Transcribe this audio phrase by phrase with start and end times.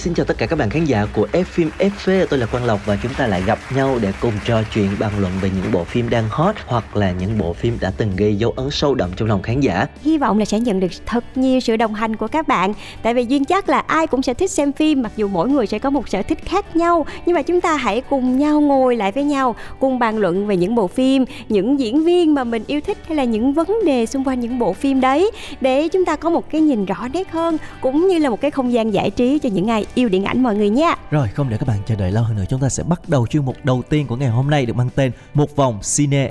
[0.00, 2.64] Xin chào tất cả các bạn khán giả của F phim FV, tôi là Quang
[2.64, 5.72] Lộc và chúng ta lại gặp nhau để cùng trò chuyện bàn luận về những
[5.72, 8.94] bộ phim đang hot hoặc là những bộ phim đã từng gây dấu ấn sâu
[8.94, 9.86] đậm trong lòng khán giả.
[10.02, 12.72] hy vọng là sẽ nhận được thật nhiều sự đồng hành của các bạn.
[13.02, 15.66] Tại vì duyên chắc là ai cũng sẽ thích xem phim mặc dù mỗi người
[15.66, 17.06] sẽ có một sở thích khác nhau.
[17.26, 20.56] Nhưng mà chúng ta hãy cùng nhau ngồi lại với nhau cùng bàn luận về
[20.56, 24.06] những bộ phim những diễn viên mà mình yêu thích hay là những vấn đề
[24.06, 27.30] xung quanh những bộ phim đấy để chúng ta có một cái nhìn rõ nét
[27.30, 30.24] hơn cũng như là một cái không gian giải trí cho những ai yêu điện
[30.24, 32.60] ảnh mọi người nha Rồi không để các bạn chờ đợi lâu hơn nữa Chúng
[32.60, 35.12] ta sẽ bắt đầu chuyên mục đầu tiên của ngày hôm nay Được mang tên
[35.34, 36.30] Một vòng cine.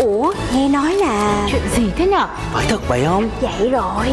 [0.00, 2.26] Ủa nghe nói là chuyện gì thế nhở?
[2.52, 3.30] Phải thật vậy không?
[3.40, 4.06] vậy rồi.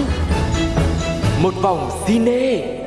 [1.42, 2.83] Một vòng cine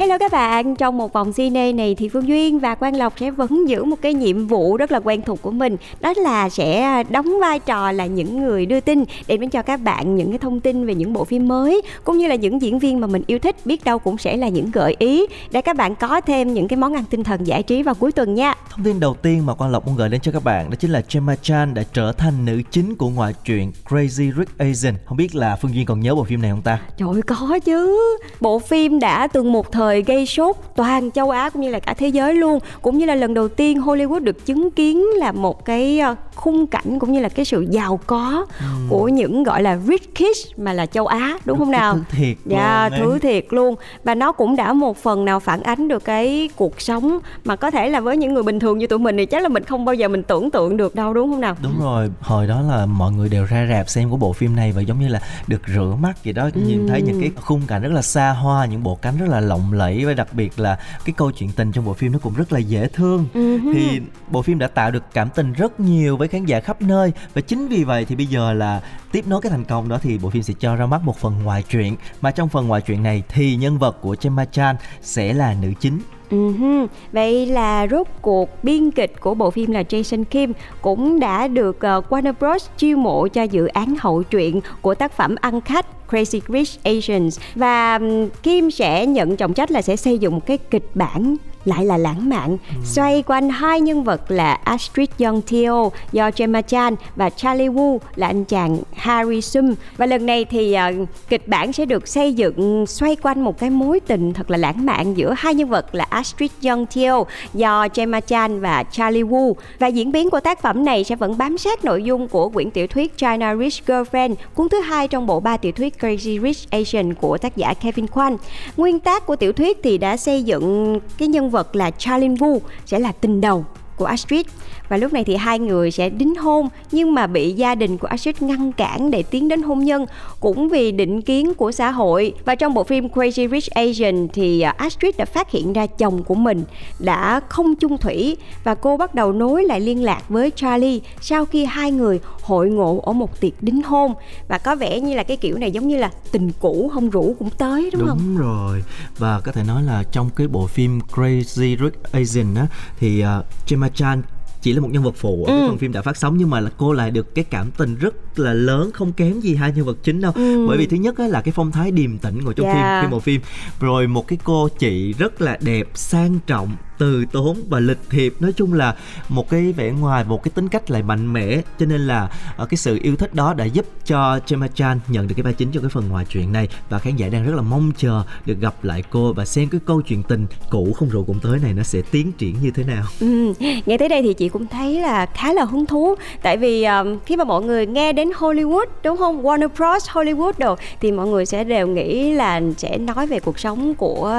[0.00, 3.30] Hello các bạn, trong một vòng cine này thì Phương Duyên và Quang Lộc sẽ
[3.30, 7.02] vẫn giữ một cái nhiệm vụ rất là quen thuộc của mình Đó là sẽ
[7.10, 10.38] đóng vai trò là những người đưa tin để đến cho các bạn những cái
[10.38, 13.22] thông tin về những bộ phim mới Cũng như là những diễn viên mà mình
[13.26, 16.54] yêu thích biết đâu cũng sẽ là những gợi ý Để các bạn có thêm
[16.54, 18.54] những cái món ăn tinh thần giải trí vào cuối tuần nha.
[18.70, 20.90] Thông tin đầu tiên mà Quang Lộc muốn gửi đến cho các bạn Đó chính
[20.90, 24.94] là Gemma Chan đã trở thành nữ chính của ngoại truyện Crazy Rich Asian.
[25.04, 26.78] Không biết là Phương Duyên còn nhớ bộ phim này không ta?
[26.96, 27.98] Trời ơi, có chứ.
[28.40, 31.94] Bộ phim đã từng một thời gây sốt toàn châu Á cũng như là cả
[31.94, 35.64] thế giới luôn Cũng như là lần đầu tiên Hollywood được chứng kiến là một
[35.64, 38.46] cái ờ, khung cảnh cũng như là cái sự giàu có
[38.88, 41.94] của những gọi là rich kids mà là châu Á đúng không nào?
[41.94, 43.00] Thứ thiệt Dạ, luôn ấy.
[43.00, 43.74] thứ thiệt luôn
[44.04, 47.70] Và nó cũng đã một phần nào phản ánh được cái cuộc sống Mà có
[47.70, 49.84] thể là với những người bình thường như tụi mình thì chắc là mình không
[49.84, 51.56] bao giờ mình tưởng tượng được đâu đúng không nào?
[51.62, 54.72] Đúng rồi, hồi đó là mọi người đều ra rạp xem của bộ phim này
[54.72, 57.82] và giống như là được rửa mắt vậy đó, nhìn thấy những cái khung cảnh
[57.82, 60.78] rất là xa hoa, những bộ cánh rất là lộng lẫy và đặc biệt là
[61.04, 63.26] cái câu chuyện tình trong bộ phim nó cũng rất là dễ thương.
[63.74, 64.00] Thì
[64.30, 67.40] bộ phim đã tạo được cảm tình rất nhiều với khán giả khắp nơi và
[67.40, 68.80] chính vì vậy thì bây giờ là
[69.12, 71.34] tiếp nối cái thành công đó thì bộ phim sẽ cho ra mắt một phần
[71.44, 71.96] ngoại truyện.
[72.20, 75.72] Mà trong phần ngoại truyện này thì nhân vật của Gemma Chan sẽ là nữ
[75.80, 76.00] chính.
[76.30, 76.86] Hư.
[77.12, 81.80] Vậy là rốt cuộc biên kịch của bộ phim là Jason Kim cũng đã được
[81.80, 82.68] ờ, Warner Bros.
[82.76, 87.40] chiêu mộ cho dự án hậu truyện của tác phẩm ăn khách Crazy Rich Asians.
[87.54, 88.00] Và
[88.42, 91.96] Kim sẽ nhận trọng trách là sẽ xây dựng một cái kịch bản lại là
[91.96, 92.56] lãng mạn.
[92.84, 97.98] Xoay quanh hai nhân vật là Astrid Young Theo do Gemma Chan và Charlie Wu
[98.16, 99.74] là anh chàng Harry Sum.
[99.96, 103.70] Và lần này thì uh, kịch bản sẽ được xây dựng xoay quanh một cái
[103.70, 107.88] mối tình thật là lãng mạn giữa hai nhân vật là Astrid Young Theo do
[107.94, 109.54] Gemma Chan và Charlie Wu.
[109.78, 112.70] Và diễn biến của tác phẩm này sẽ vẫn bám sát nội dung của quyển
[112.70, 116.70] tiểu thuyết China Rich Girlfriend cuốn thứ hai trong bộ ba tiểu thuyết Crazy Rich
[116.70, 118.36] Asian của tác giả Kevin Kwan.
[118.76, 122.58] Nguyên tác của tiểu thuyết thì đã xây dựng cái nhân vật là Charlene Wu
[122.86, 123.64] sẽ là tình đầu
[123.96, 124.46] của Astrid
[124.90, 128.08] và lúc này thì hai người sẽ đính hôn nhưng mà bị gia đình của
[128.08, 130.06] Astrid ngăn cản để tiến đến hôn nhân
[130.40, 132.34] cũng vì định kiến của xã hội.
[132.44, 136.22] Và trong bộ phim Crazy Rich Asian thì à, Astrid đã phát hiện ra chồng
[136.22, 136.64] của mình
[136.98, 141.44] đã không chung thủy và cô bắt đầu nối lại liên lạc với Charlie sau
[141.44, 144.14] khi hai người hội ngộ ở một tiệc đính hôn.
[144.48, 147.36] Và có vẻ như là cái kiểu này giống như là tình cũ không rủ
[147.38, 148.18] cũng tới đúng, không?
[148.18, 148.82] Đúng rồi.
[149.18, 152.66] Và có thể nói là trong cái bộ phim Crazy Rich Asian á
[153.00, 154.22] Thì uh, Gemma Chan
[154.62, 156.60] chỉ là một nhân vật phụ ở cái phần phim đã phát sóng nhưng mà
[156.60, 159.84] là cô lại được cái cảm tình rất là lớn không kém gì hai nhân
[159.84, 160.32] vật chính đâu.
[160.68, 163.02] Bởi vì thứ nhất á, là cái phong thái điềm tĩnh của trong Yeah.
[163.02, 163.40] phim phim bộ phim.
[163.80, 168.34] Rồi một cái cô chị rất là đẹp sang trọng từ tốn và lịch thiệp.
[168.40, 168.94] Nói chung là
[169.28, 172.66] một cái vẻ ngoài một cái tính cách lại mạnh mẽ cho nên là ở
[172.66, 175.70] cái sự yêu thích đó đã giúp cho Gemma Chan nhận được cái vai chính
[175.70, 176.68] trong cái phần ngoài truyện này.
[176.88, 179.80] Và khán giả đang rất là mong chờ được gặp lại cô và xem cái
[179.86, 182.84] câu chuyện tình cũ không rượu cũng tới này nó sẽ tiến triển như thế
[182.84, 183.04] nào.
[183.20, 183.52] Ừ,
[183.86, 186.14] nghe tới đây thì chị cũng thấy là khá là hứng thú.
[186.42, 189.42] Tại vì um, khi mà mọi người nghe đến Hollywood đúng không?
[189.42, 190.10] Warner Bros.
[190.10, 194.34] Hollywood đồ thì mọi người sẽ đều nghĩ là sẽ nói về cuộc sống của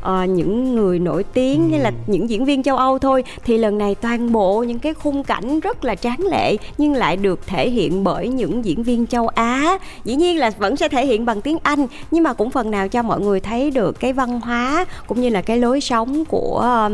[0.00, 3.78] uh, những người nổi tiếng hay là những diễn viên châu Âu thôi, thì lần
[3.78, 7.70] này toàn bộ những cái khung cảnh rất là tráng lệ, nhưng lại được thể
[7.70, 9.78] hiện bởi những diễn viên châu Á.
[10.04, 12.88] Dĩ nhiên là vẫn sẽ thể hiện bằng tiếng Anh, nhưng mà cũng phần nào
[12.88, 16.88] cho mọi người thấy được cái văn hóa cũng như là cái lối sống của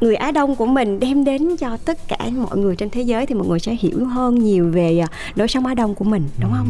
[0.00, 2.16] người Á Đông của mình đem đến cho tất cả
[2.48, 5.48] mọi người trên thế giới thì mọi người sẽ hiểu hơn nhiều về à, lối
[5.48, 6.68] sống Á Đông của mình đúng không?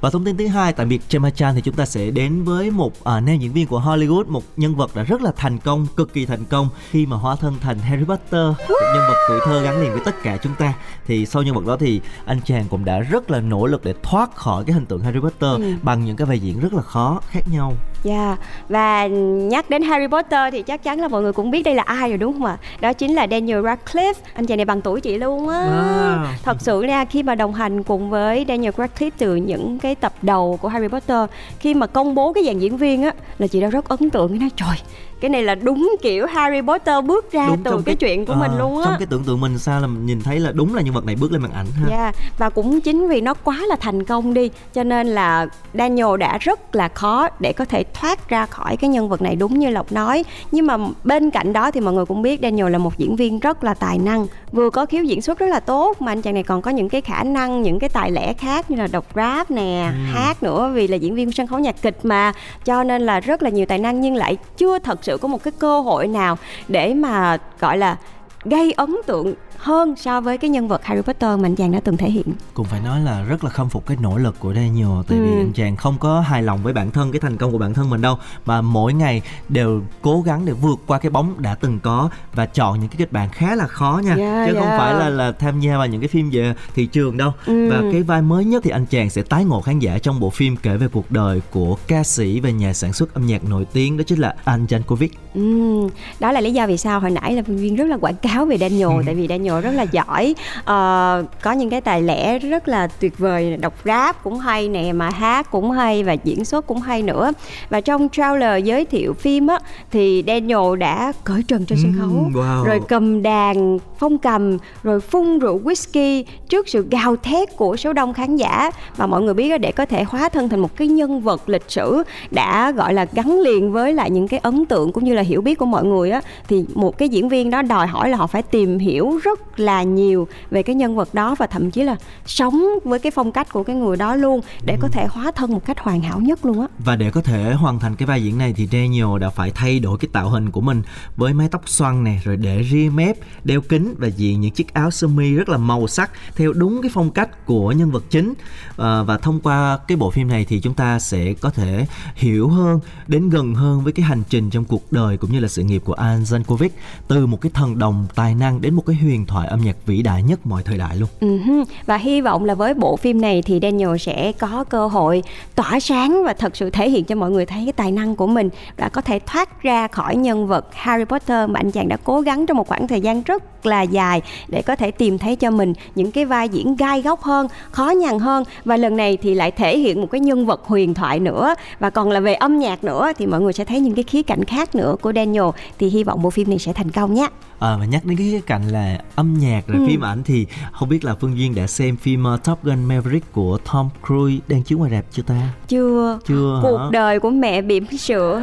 [0.00, 2.70] Và thông tin thứ hai tại việc Gemma Chan thì chúng ta sẽ đến với
[2.70, 5.86] một à, nam diễn viên của Hollywood, một nhân vật đã rất là thành công,
[5.96, 9.40] cực kỳ thành công khi mà hóa thân thành Harry Potter, một nhân vật tuổi
[9.44, 10.74] thơ gắn liền với tất cả chúng ta.
[11.06, 13.94] Thì sau nhân vật đó thì anh chàng cũng đã rất là nỗ lực để
[14.02, 15.72] thoát khỏi cái hình tượng Harry Potter Ừ.
[15.82, 17.72] bằng những cái vai diễn rất là khó khác nhau.
[18.02, 18.36] Dạ
[18.68, 21.82] và nhắc đến Harry Potter thì chắc chắn là mọi người cũng biết đây là
[21.82, 22.56] ai rồi đúng không ạ?
[22.80, 24.14] Đó chính là Daniel Radcliffe.
[24.34, 25.66] Anh chàng này bằng tuổi chị luôn á.
[25.66, 26.26] Wow.
[26.42, 30.12] Thật sự nha khi mà đồng hành cùng với Daniel Radcliffe từ những cái tập
[30.22, 33.60] đầu của Harry Potter khi mà công bố cái dàn diễn viên á là chị
[33.60, 34.76] đã rất ấn tượng cái nói trời
[35.20, 38.36] cái này là đúng kiểu Harry Potter bước ra Đúng từ cái, chuyện của à,
[38.36, 38.84] mình luôn á.
[38.84, 41.04] Trong cái tưởng tượng mình sao là mình nhìn thấy là đúng là nhân vật
[41.04, 41.86] này bước lên màn ảnh ha.
[41.90, 46.16] Dạ và cũng chính vì nó quá là thành công đi cho nên là Daniel
[46.18, 49.58] đã rất là khó để có thể thoát ra khỏi cái nhân vật này đúng
[49.58, 50.24] như Lộc nói.
[50.52, 53.38] Nhưng mà bên cạnh đó thì mọi người cũng biết Daniel là một diễn viên
[53.38, 56.34] rất là tài năng, vừa có khiếu diễn xuất rất là tốt mà anh chàng
[56.34, 59.06] này còn có những cái khả năng, những cái tài lẻ khác như là đọc
[59.14, 62.32] rap nè, hát nữa vì là diễn viên sân khấu nhạc kịch mà
[62.64, 65.42] cho nên là rất là nhiều tài năng nhưng lại chưa thật sự có một
[65.42, 67.96] cái cơ hội nào để mà gọi là
[68.44, 71.80] gây ấn tượng hơn so với cái nhân vật Harry Potter mà anh chàng đã
[71.84, 72.26] từng thể hiện.
[72.54, 75.30] cũng phải nói là rất là khâm phục cái nỗ lực của Daniel tại vì
[75.30, 75.36] Ừ.
[75.38, 77.90] anh chàng không có hài lòng với bản thân cái thành công của bản thân
[77.90, 81.78] mình đâu mà mỗi ngày đều cố gắng để vượt qua cái bóng đã từng
[81.80, 84.78] có và chọn những cái kịch bản khá là khó nha Yeah, chứ không yeah.
[84.80, 87.70] phải là là tham gia vào những cái phim về thị trường đâu Ừ.
[87.70, 90.30] và cái vai mới nhất thì anh chàng sẽ tái ngộ khán giả trong bộ
[90.30, 93.66] phim kể về cuộc đời của ca sĩ và nhà sản xuất âm nhạc nổi
[93.72, 95.88] tiếng đó chính là Anh Jankovic Ừm,
[96.20, 98.58] đó là lý do vì sao hồi nãy là Duyên rất là quảng cáo về
[98.58, 100.34] Daniel tại vì Daniel rất là giỏi.
[100.64, 104.92] Ờ, có những cái tài lẻ rất là tuyệt vời đọc rap cũng hay nè
[104.92, 107.32] mà hát cũng hay và diễn xuất cũng hay nữa.
[107.70, 109.58] Và trong trailer giới thiệu phim á
[109.90, 112.42] thì Daniel đã cởi trần trên sân khấu.
[112.42, 112.64] Wow.
[112.64, 117.92] rồi cầm đàn phong cầm rồi phun rượu whisky trước sự gào thét của số
[117.92, 118.70] đông khán giả.
[118.96, 121.64] Và mọi người biết để có thể hóa thân thành một cái nhân vật lịch
[121.68, 125.22] sử đã gọi là gắn liền với lại những cái ấn tượng cũng như là
[125.22, 128.16] hiểu biết của mọi người á thì một cái diễn viên đó đòi hỏi là
[128.16, 131.82] họ phải tìm hiểu rất là nhiều về cái nhân vật đó và thậm chí
[131.82, 131.96] là
[132.26, 135.52] sống với cái phong cách của cái người đó luôn để có thể hóa thân
[135.52, 136.66] một cách hoàn hảo nhất luôn á.
[136.78, 139.80] Và để có thể hoàn thành cái vai diễn này thì Daniel đã phải thay
[139.80, 140.82] đổi cái tạo hình của mình
[141.16, 144.74] với mái tóc xoăn nè, rồi để ria mép, đeo kính và diện những chiếc
[144.74, 148.04] áo sơ mi rất là màu sắc theo đúng cái phong cách của nhân vật
[148.10, 148.34] chính.
[148.76, 152.48] À, và thông qua cái bộ phim này thì chúng ta sẽ có thể hiểu
[152.48, 155.62] hơn, đến gần hơn với cái hành trình trong cuộc đời cũng như là sự
[155.62, 156.68] nghiệp của An Jankovic
[157.08, 160.02] từ một cái thần đồng tài năng đến một cái huyền thoại âm nhạc vĩ
[160.02, 161.08] đại nhất mọi thời đại luôn.
[161.20, 161.64] uh-huh.
[161.86, 165.22] Và hy vọng là với bộ phim này thì Daniel sẽ có cơ hội
[165.54, 168.26] tỏa sáng và thật sự thể hiện cho mọi người thấy cái tài năng của
[168.26, 171.96] mình và có thể thoát ra khỏi nhân vật Harry Potter mà anh chàng đã
[172.04, 175.36] cố gắng trong một khoảng thời gian rất là dài để có thể tìm thấy
[175.36, 179.16] cho mình những cái vai diễn gai góc hơn, khó nhằn hơn và lần này
[179.16, 182.34] thì lại thể hiện một cái nhân vật huyền thoại nữa và còn là về
[182.34, 185.12] âm nhạc nữa thì mọi người sẽ thấy những cái khía cạnh khác nữa của
[185.16, 185.44] Daniel
[185.78, 187.28] thì hy vọng bộ phim này sẽ thành công nhé.
[187.60, 189.84] À, và nhắc đến cái khía cạnh là âm nhạc rồi Ừ.
[189.86, 193.32] phim ảnh thì không biết là Phương Duyên đã xem phim uh, Top Gun Maverick
[193.32, 195.48] của Tom Cruise đang chiếu ngoài rạp chưa ta?
[195.68, 196.84] chưa Chưa cuộc hả?
[196.92, 198.42] đời của mẹ bỉm sữa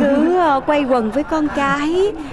[0.00, 1.88] cứ ờ, quay quần với con cái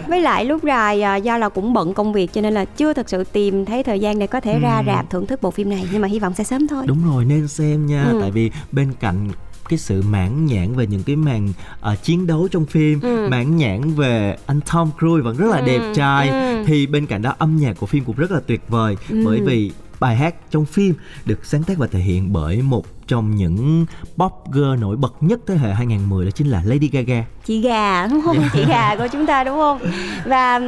[0.07, 2.94] với lại lúc rày à, do là cũng bận công việc cho nên là chưa
[2.94, 4.83] thật sự tìm thấy thời gian để có thể ra Ừ.
[4.88, 7.25] rạp thưởng thức bộ phim này nhưng mà hy vọng sẽ sớm thôi Đúng rồi
[7.25, 8.18] nên xem nha Ừ.
[8.22, 9.29] tại vì bên cạnh
[9.69, 13.27] cái sự mãn nhãn về những cái màn ờ, chiến đấu trong phim Ừ.
[13.31, 16.63] mãn nhãn về anh Tom Cruise vẫn rất là đẹp Ừ, trai ừ.
[16.65, 19.22] thì bên cạnh đó âm nhạc của phim cũng rất là tuyệt vời Ừ.
[19.25, 20.93] bởi vì bài hát trong phim
[21.25, 23.86] được sáng tác và thể hiện bởi một trong những
[24.17, 28.07] pop girl nổi bật nhất thế hệ 2010 đó chính là Lady Gaga chị gà
[28.07, 29.79] đúng không chị gà của chúng ta đúng không
[30.25, 30.60] và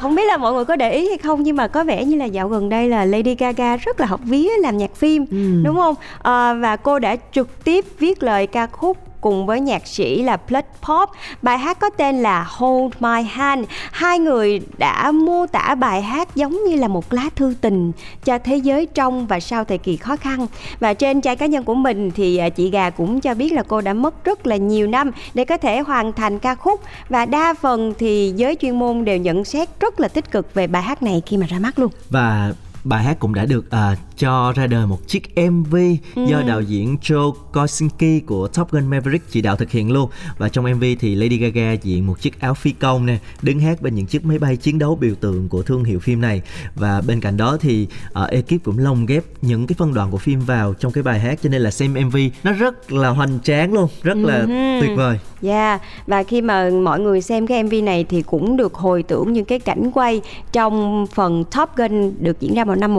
[0.00, 2.16] không biết là mọi người có để ý hay không nhưng mà có vẻ như
[2.16, 5.36] là dạo gần đây là Lady Gaga rất là hợp vía làm nhạc phim Ừ.
[5.64, 9.86] đúng không Ờ, và cô đã trực tiếp viết lời ca khúc cùng với nhạc
[9.86, 11.10] sĩ là Blood Pop.
[11.42, 13.64] Bài hát có tên là Hold My Hand.
[13.92, 17.92] Hai người đã mô tả bài hát giống như là một lá thư tình
[18.24, 20.46] cho thế giới trong và sau thời kỳ khó khăn.
[20.80, 23.62] Và trên trang cá nhân của mình thì à, chị gà cũng cho biết là
[23.68, 26.80] cô đã mất rất là nhiều năm để có thể hoàn thành ca khúc.
[27.08, 30.66] Và đa phần thì giới chuyên môn đều nhận xét rất là tích cực về
[30.66, 31.92] bài hát này khi mà ra mắt luôn.
[32.10, 32.52] Và
[32.84, 35.76] bài hát cũng đã được uh, cho ra đời một chiếc MV
[36.14, 36.24] ừ.
[36.26, 40.48] do đạo diễn Joe Kosinski của Top Gun Maverick chỉ đạo thực hiện luôn và
[40.48, 43.94] trong MV thì Lady Gaga diện một chiếc áo phi công nè đứng hát bên
[43.94, 46.42] những chiếc máy bay chiến đấu biểu tượng của thương hiệu phim này
[46.74, 47.86] và bên cạnh đó thì
[48.24, 51.20] uh, ekip cũng lồng ghép những cái phân đoạn của phim vào trong cái bài
[51.20, 54.80] hát cho nên là xem MV nó rất là hoành tráng luôn rất là uh-huh.
[54.80, 55.18] tuyệt vời.
[55.42, 59.32] Yeah và khi mà mọi người xem cái MV này thì cũng được hồi tưởng
[59.32, 60.20] những cái cảnh quay
[60.52, 62.94] trong phần Top Gun được diễn ra vào năm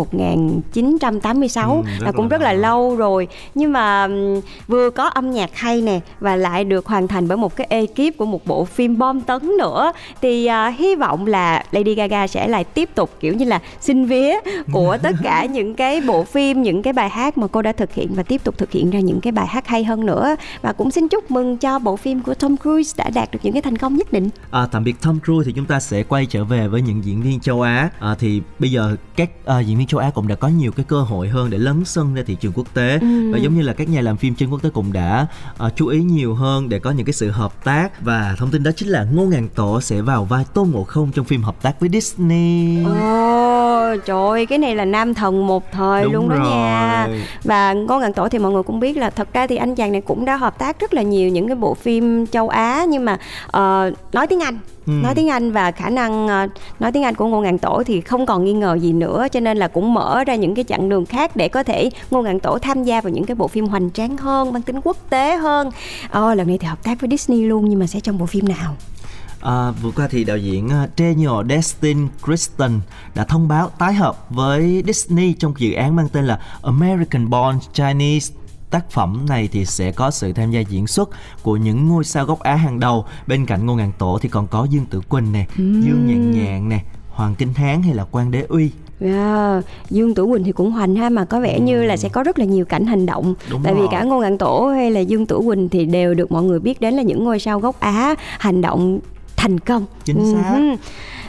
[1.14, 4.08] 1986 ừ, là cũng rất là lâu rồi nhưng mà
[4.68, 8.18] vừa có âm nhạc hay nè và lại được hoàn thành bởi một cái ekip
[8.18, 12.48] của một bộ phim bom tấn nữa thì uh, hy vọng là Lady Gaga sẽ
[12.48, 14.34] lại tiếp tục kiểu như là xin vía
[14.72, 17.94] của tất cả những cái bộ phim những cái bài hát mà cô đã thực
[17.94, 20.74] hiện và tiếp tục thực hiện ra những cái bài hát hay hơn nữa và
[20.74, 23.62] cũng xin chúc mừng cho bộ phim của Tom Cruise đã đạt được những cái
[23.62, 24.30] thành công nhất định.
[24.52, 27.22] À, tạm biệt Tom Cruise thì chúng ta sẽ quay trở về với những diễn
[27.22, 27.90] viên châu Á.
[28.00, 30.86] À, thì bây giờ các uh, diễn viên châu Á cũng đã có nhiều cái
[30.90, 33.32] cơ hội hơn để lấn sân ra thị trường quốc tế ừ.
[33.32, 35.28] và giống như là các nhà làm phim trên quốc tế cũng đã
[35.66, 38.64] uh, chú ý nhiều hơn để có những cái sự hợp tác và thông tin
[38.64, 41.62] đó chính là Ngô Ngàn Tổ sẽ vào vai Tôn Ngộ Không trong phim hợp
[41.62, 42.78] tác với Disney.
[42.86, 46.50] Oh, trời ơi, cái này là nam thần một thời Đúng luôn đó rồi.
[46.50, 47.08] nha.
[47.44, 49.92] Và Ngô Ngàn Tổ thì mọi người cũng biết là thật ra thì anh chàng
[49.92, 53.06] này cũng đã hợp tác rất là nhiều những cái bộ phim châu Á nhưng
[53.06, 53.14] mà
[53.48, 54.92] uh, nói tiếng Anh ừ.
[54.92, 58.02] nói tiếng Anh và khả năng uh, nói tiếng Anh của Ngô Ngạn Tổ thì
[58.02, 60.90] không còn nghi ngờ gì nữa cho nên là cũng mở ra những cái chặng
[60.90, 63.66] đường khác để có thể Ngô Ngạn Tổ tham gia vào những cái bộ phim
[63.66, 65.70] hoành tráng hơn mang tính quốc tế hơn.
[66.10, 68.48] Ờ, lần này thì hợp tác với Disney luôn nhưng mà sẽ trong bộ phim
[68.48, 68.76] nào?
[69.42, 72.80] À, vừa qua thì đạo diễn Daniel Destin Kristen
[73.16, 77.60] đã thông báo tái hợp với Disney trong dự án mang tên là American Born
[77.74, 78.34] Chinese
[78.70, 81.10] tác phẩm này thì sẽ có sự tham gia diễn xuất
[81.42, 84.48] của những ngôi sao gốc Á hàng đầu bên cạnh Ngô Ngạn Tổ thì còn
[84.48, 85.82] có Dương Tử Quỳnh nè, uhm.
[85.82, 89.66] Dương Nhạn Nhạn nè, Hoàng Kinh Hán hay là Quan Đế Uy Yeah.
[89.90, 91.62] Dương Tử Quỳnh thì cũng hoành ha mà có vẻ ừ.
[91.62, 93.82] như là sẽ có rất là nhiều cảnh hành động Đúng tại rồi.
[93.82, 96.60] vì cả Ngô Ngạn Tổ hay là Dương Tử Quỳnh thì đều được mọi người
[96.60, 99.00] biết đến là những ngôi sao gốc Á hành động
[99.36, 100.78] thành công chính xác uh-huh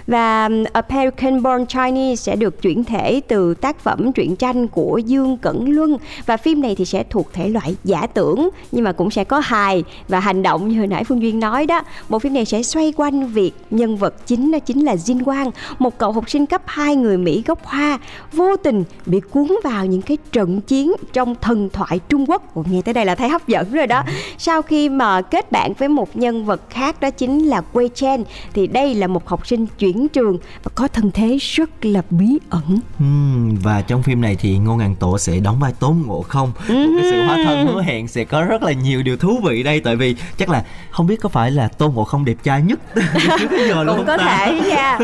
[0.08, 4.98] và um, American Born Chinese sẽ được chuyển thể từ tác phẩm truyện tranh của
[4.98, 5.96] Dương Cẩn Luân
[6.26, 9.38] và phim này thì sẽ thuộc thể loại giả tưởng nhưng mà cũng sẽ có
[9.38, 11.82] hài và hành động như hồi nãy Phương Duyên nói đó.
[12.08, 15.50] Bộ phim này sẽ xoay quanh việc nhân vật chính đó chính là Jin Quang,
[15.78, 17.98] một cậu học sinh cấp 2 người Mỹ gốc Hoa
[18.32, 22.54] vô tình bị cuốn vào những cái trận chiến trong thần thoại Trung Quốc.
[22.54, 24.02] Ồ, nghe tới đây là thấy hấp dẫn rồi đó.
[24.38, 28.24] Sau khi mà kết bạn với một nhân vật khác đó chính là Wei Chen
[28.52, 32.02] thì đây là một học sinh chuyển chuyển trường và có thân thế rất là
[32.10, 32.78] bí ẩn.
[33.04, 36.48] Uhm, và trong phim này thì Ngô Ngàn Tổ sẽ đóng vai Tôn Ngộ Không.
[36.48, 39.62] Một cái sự hóa thân hứa hẹn sẽ có rất là nhiều điều thú vị
[39.62, 42.62] đây tại vì chắc là không biết có phải là Tôn Ngộ Không đẹp trai
[42.62, 42.80] nhất
[43.38, 44.24] trước bây giờ luôn Cũng có ta?
[44.24, 44.98] thể nha.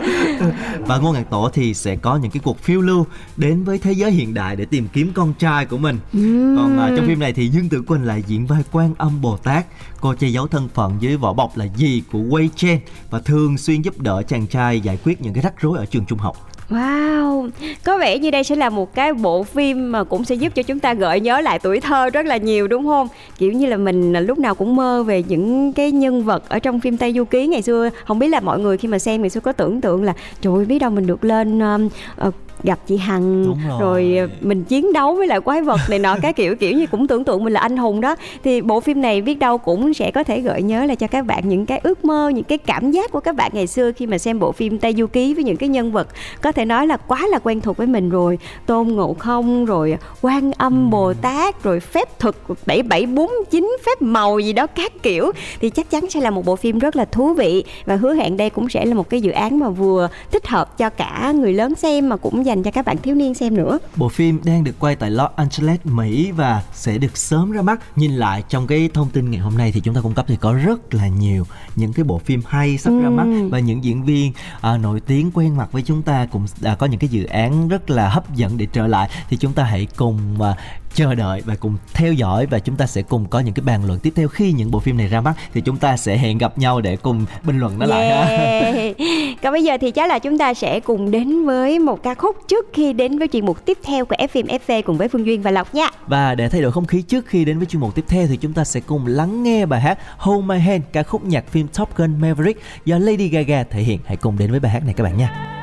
[0.87, 3.93] và Ngô Ngàn Tổ thì sẽ có những cái cuộc phiêu lưu đến với thế
[3.93, 5.99] giới hiện đại để tìm kiếm con trai của mình.
[6.19, 6.57] Uhm.
[6.57, 9.37] Còn uh, trong phim này thì Dương Tử Quỳnh lại diễn vai Quan Âm Bồ
[9.37, 9.67] Tát.
[10.05, 12.81] Cô che giấu thân phận dưới vỏ bọc là gì của Wei Chen
[13.11, 16.05] và thường xuyên giúp đỡ chàng trai giải quyết những cái rắc rối ở trường
[16.05, 16.51] trung học.
[16.71, 17.51] Wow,
[17.85, 20.63] có vẻ như đây sẽ là một cái bộ phim mà cũng sẽ giúp cho
[20.63, 23.09] chúng ta gợi nhớ lại tuổi thơ rất là nhiều đúng không?
[23.39, 26.81] Kiểu như là mình lúc nào cũng mơ về những cái nhân vật ở trong
[26.81, 27.91] phim Tây Du Ký ngày xưa.
[28.05, 30.55] Không biết là mọi người khi mà xem ngày xưa có tưởng tượng là trời
[30.57, 33.79] ơi biết đâu mình được lên uh, gặp chị hằng rồi.
[33.81, 36.87] rồi ờ, mình chiến đấu với lại quái vật này nọ cái kiểu kiểu như
[36.87, 39.95] cũng tưởng tượng mình là anh hùng đó thì bộ phim này biết đâu cũng
[39.95, 42.59] sẽ có thể gợi nhớ là cho các bạn những cái ước mơ những cái
[42.59, 45.35] cảm giác của các bạn ngày xưa khi mà xem bộ phim tây du ký
[45.35, 46.09] với những cái nhân vật
[46.43, 49.97] có thể nói là quá là quen thuộc với mình rồi tôn ngộ không rồi
[50.23, 52.35] quan âm bồ tát rồi phép thuật
[52.67, 56.31] bảy bảy bốn chín phép màu gì đó các kiểu thì chắc chắn sẽ là
[56.31, 59.11] một bộ phim rất là thú vị và hứa hẹn đây cũng sẽ là một
[59.11, 62.63] cái dự án mà vừa thích hợp cho cả người lớn xem mà cũng dành
[62.63, 63.79] cho các bạn thiếu niên xem nữa.
[63.97, 67.81] Bộ phim đang được quay tại Los Angeles, Mỹ và sẽ được sớm ra mắt.
[67.97, 70.37] Nhìn lại trong cái thông tin ngày hôm nay thì chúng ta cung cấp thì
[70.37, 71.47] có rất là nhiều
[71.77, 73.03] những cái bộ phim hay sắp ừ.
[73.03, 76.44] ra mắt và những diễn viên à, nổi tiếng quen mặt với chúng ta cũng
[76.61, 79.53] đã có những cái dự án rất là hấp dẫn để trở lại thì chúng
[79.53, 80.57] ta hãy cùng à,
[80.95, 83.85] chờ đợi và cùng theo dõi và chúng ta sẽ cùng có những cái bàn
[83.87, 86.39] luận tiếp theo khi những bộ phim này ra mắt thì chúng ta sẽ hẹn
[86.39, 88.11] gặp nhau để cùng bình luận nó yeah.
[88.11, 89.05] lại ha.
[89.43, 92.37] Còn bây giờ thì chắc là chúng ta sẽ cùng đến với một ca khúc
[92.49, 95.43] trước khi đến với chuyên mục tiếp theo của FM FV cùng với Phương Duyên
[95.43, 95.89] và Lộc nha.
[96.07, 98.37] Và để thay đổi không khí trước khi đến với chuyên mục tiếp theo thì
[98.37, 101.67] chúng ta sẽ cùng lắng nghe bài hát Hold My Hand ca khúc nhạc phim
[101.69, 103.99] Top Gun Maverick do Lady Gaga thể hiện.
[104.05, 105.61] Hãy cùng đến với bài hát này các bạn nha.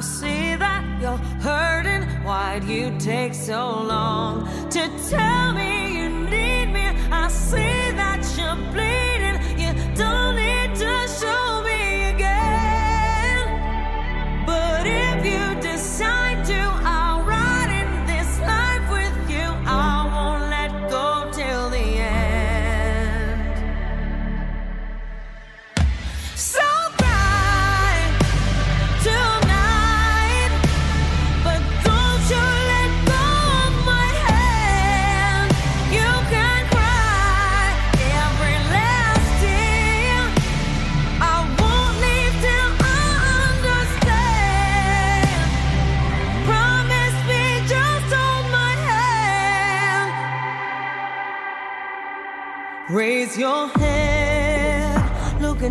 [0.00, 2.08] I see that you're hurting.
[2.24, 4.39] Why'd you take so long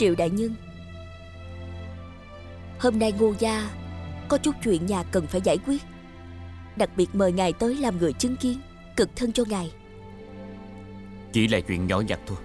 [0.00, 0.54] Triệu Đại Nhân.
[2.78, 3.70] Hôm nay Ngô Gia
[4.28, 5.82] Có chút chuyện nhà cần phải giải quyết.
[6.76, 8.60] Đặc biệt mời ngài tới làm người chứng kiến
[8.96, 9.72] Cực thân cho ngài.
[11.32, 12.36] Chỉ là chuyện nhỏ nhặt thôi.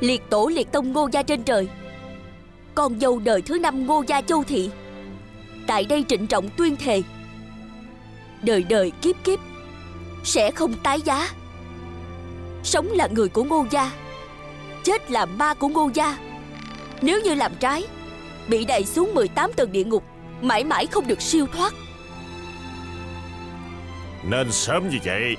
[0.00, 1.68] Liệt tổ liệt tông Ngô Gia trên trời.
[2.74, 4.70] Con dâu đời thứ năm Ngô Gia Châu Thị.
[5.66, 7.02] Tại đây trịnh trọng tuyên thề.
[8.42, 9.38] Đời đời kiếp kiếp
[10.24, 11.30] Sẽ không tái giá.
[12.62, 13.92] Sống là người của Ngô Gia
[14.84, 16.18] Chết là ma của Ngô Gia.
[17.02, 17.84] Nếu như làm trái,
[18.48, 20.04] Bị đẩy xuống 18 tầng địa ngục,
[20.42, 21.72] Mãi mãi không được siêu thoát.
[24.30, 25.36] Nên sớm như vậy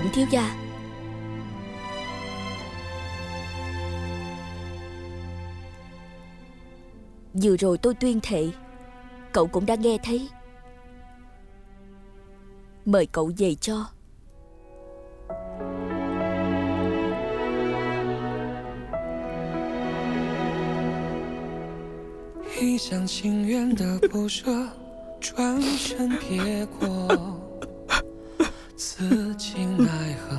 [0.00, 0.56] thẩm thiếu gia.
[7.42, 8.48] Vừa rồi tôi tuyên thệ
[9.32, 10.28] Cậu cũng đã nghe thấy.
[12.84, 13.86] Mời cậu về cho.
[22.54, 24.68] Hãy 一厢情愿的不舍，
[25.20, 27.49] 转身别过。
[28.82, 30.38] 此情奈何，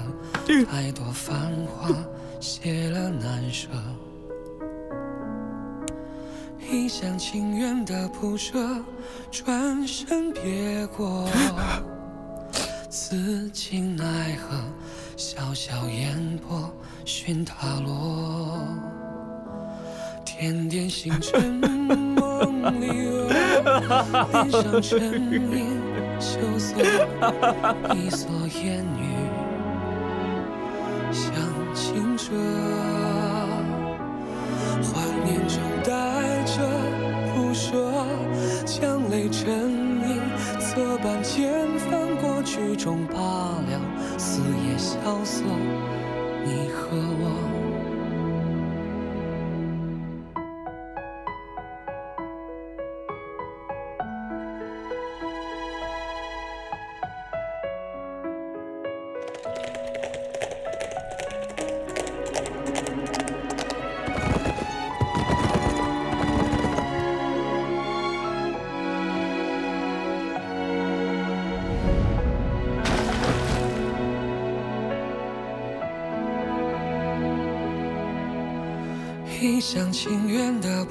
[0.66, 1.92] 太多繁华
[2.40, 3.68] 谢了难舍。
[6.68, 8.58] 一厢情愿的不舍，
[9.30, 11.30] 转身别过，
[12.90, 14.58] 此情奈何，
[15.16, 16.68] 潇潇烟波
[17.06, 18.68] 寻他落。
[20.26, 23.30] 点点星辰梦里哦，
[24.34, 25.91] 脸上沉吟
[26.22, 26.78] 羞涩，
[27.96, 29.02] 一蓑烟雨
[31.12, 31.34] 向
[31.74, 32.32] 清澈，
[34.84, 36.62] 怀念中带着
[37.34, 37.92] 不舍，
[38.66, 39.50] 将泪沉
[40.08, 40.22] 吟，
[40.60, 43.82] 侧半千帆过曲终罢了，
[44.20, 45.44] 四野萧瑟，
[46.46, 47.51] 你和我。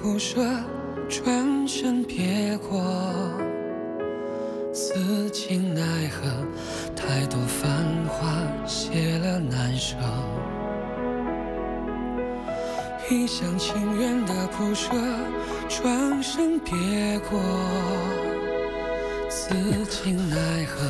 [0.02, 0.40] 不舍，
[1.10, 2.80] 转身别过，
[4.72, 6.26] 此情奈何，
[6.96, 7.70] 太多繁
[8.08, 8.32] 华
[8.66, 9.96] 谢了难舍。
[13.10, 14.88] 一厢情愿的不舍，
[15.68, 16.72] 转身别
[17.30, 17.38] 过，
[19.28, 20.80] 此情奈何，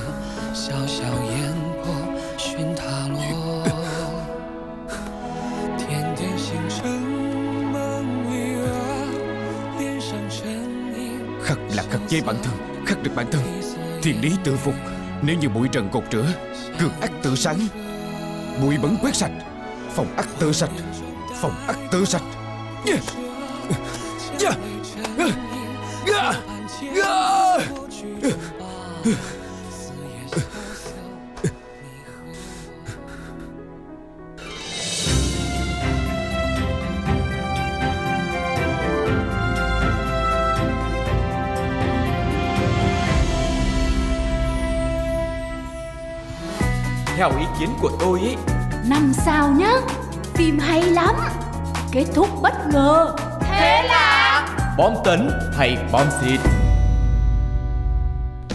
[0.55, 1.93] 潇潇烟波
[2.39, 3.65] 寻他落，
[12.11, 13.43] là chế bản thân, khắc được bản thân
[14.03, 14.75] thiên lý tự phục,
[15.23, 16.27] nếu như bụi trần cột rửa,
[16.79, 17.59] cường ác tự sáng
[18.63, 19.33] bụi bẩn quét sạch,
[19.95, 20.71] phòng ác tự sạch,
[21.41, 22.23] phòng ác tự sạch.
[22.87, 23.30] Yeah.
[47.61, 48.37] Kiến của tôi ý.
[48.89, 49.73] Năm sao nhá
[50.35, 51.15] Phim hay lắm.
[51.93, 53.17] Kết thúc bất ngờ.
[53.41, 56.41] Thế là Bom tấn hay bom xịt?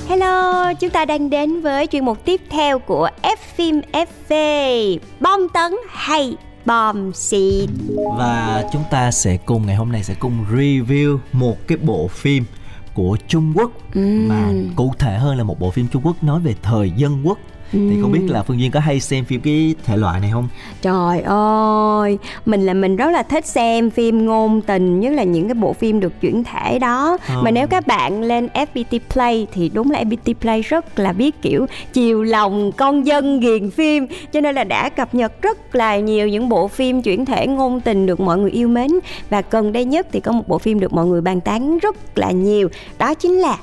[0.08, 5.48] Hello, chúng ta đang đến với chuyên mục tiếp theo của F phim FV Bom
[5.54, 7.70] tấn hay bom xịt?
[8.18, 12.46] Và chúng ta sẽ cùng ngày hôm nay sẽ cùng review một cái bộ phim
[12.94, 13.72] của Trung Quốc.
[13.94, 14.28] Ừm.
[14.28, 17.38] mà cụ thể hơn là một bộ phim Trung Quốc nói về thời dân quốc
[17.72, 20.48] thì không biết là phương duyên có hay xem phim cái thể loại này không?
[20.82, 25.48] Trời ơi, mình là mình rất là thích xem phim ngôn tình Nhất là những
[25.48, 27.18] cái bộ phim được chuyển thể đó.
[27.28, 27.42] Ờ.
[27.42, 31.42] Mà nếu các bạn lên FPT Play Thì đúng là FPT Play rất là biết
[31.42, 34.08] kiểu chiều lòng con dân ghiền phim.
[34.34, 37.82] Cho nên là đã cập nhật rất là nhiều những bộ phim chuyển thể ngôn
[37.82, 38.92] tình được mọi người yêu mến.
[39.30, 41.96] Và gần đây nhất thì có một bộ phim được mọi người bàn tán rất
[42.18, 43.58] là nhiều Đó chính là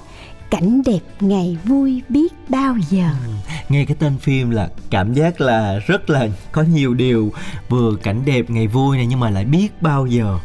[0.52, 3.08] Cảnh đẹp ngày vui biết bao giờ.
[3.68, 7.32] Nghe cái tên phim là cảm giác là rất là có nhiều điều.
[7.68, 10.38] Vừa cảnh đẹp ngày vui này nhưng mà lại biết bao giờ.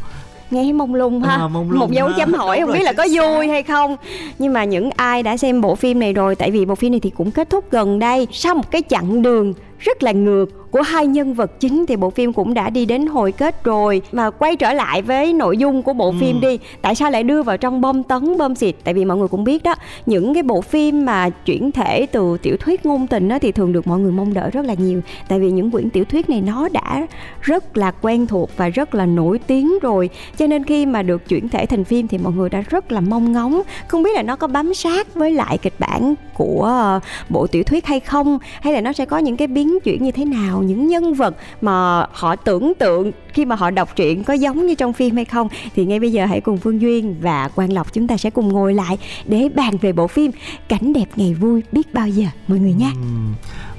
[0.50, 1.36] Nghe mông lung ha.
[1.36, 2.14] À, mông lung một dấu ha.
[2.18, 3.50] chấm hỏi Đúng không biết là có vui xác.
[3.50, 3.96] hay không.
[4.38, 7.00] Nhưng mà những ai đã xem bộ phim này rồi tại vì bộ phim này
[7.00, 10.82] thì cũng kết thúc gần đây sau một cái chặng đường rất là ngược của
[10.82, 14.02] hai nhân vật chính thì bộ phim cũng đã đi đến hồi kết rồi.
[14.12, 16.14] Mà quay trở lại với nội dung của bộ Ừ.
[16.20, 18.74] phim đi tại sao lại đưa vào trong bom tấn bom xịt?
[18.84, 19.74] Tại vì mọi người cũng biết đó
[20.06, 23.72] những cái bộ phim mà chuyển thể từ tiểu thuyết ngôn tình đó thì thường
[23.72, 25.00] được mọi người mong đợi rất là nhiều.
[25.28, 27.06] Tại vì những quyển tiểu thuyết này nó đã
[27.40, 30.10] rất là quen thuộc và rất là nổi tiếng rồi.
[30.38, 33.00] Cho nên khi mà được chuyển thể thành phim thì mọi người đã rất là
[33.00, 33.62] mong ngóng.
[33.88, 37.62] Không biết là nó có bám sát với lại kịch bản của ờ, bộ tiểu
[37.62, 38.38] thuyết hay không?
[38.60, 41.36] Hay là nó sẽ có những cái biến chuyển như thế nào những nhân vật
[41.60, 45.24] mà họ tưởng tượng khi mà họ đọc truyện có giống như trong phim hay
[45.24, 45.48] không.
[45.74, 48.48] Thì ngay bây giờ hãy cùng Phương Duyên và Quang Lộc chúng ta sẽ cùng
[48.48, 50.30] ngồi lại để bàn về bộ phim
[50.68, 52.26] cảnh đẹp ngày vui biết bao giờ.
[52.48, 52.90] Mọi người nhé.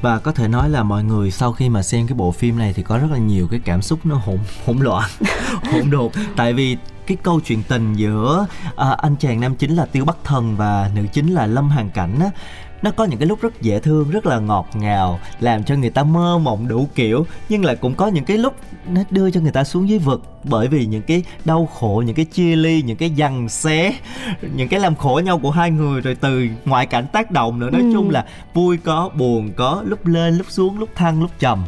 [0.01, 2.73] Và có thể nói là mọi người sau khi mà xem cái bộ phim này
[2.73, 5.09] thì có rất là nhiều cái cảm xúc nó hỗn hỗn loạn
[5.71, 6.11] hỗn độn.
[6.35, 10.17] Tại vì cái câu chuyện tình giữa à, anh chàng nam chính là Tiêu Bắc
[10.23, 12.29] Thần và nữ chính là Lâm Hàn Cảnh á
[12.81, 15.89] nó có những cái lúc rất dễ thương rất là ngọt ngào làm cho người
[15.89, 18.55] ta mơ mộng đủ kiểu nhưng lại cũng có những cái lúc
[18.87, 22.15] nó đưa cho người ta xuống dưới vực bởi vì những cái đau khổ những
[22.15, 23.93] cái chia ly những cái giằng xé
[24.55, 27.69] những cái làm khổ nhau của hai người rồi từ ngoại cảnh tác động nữa.
[27.69, 27.89] Nói Ừ.
[27.93, 31.65] chung là vui có buồn có lúc lên lúc xuống lúc thăng lúc trầm.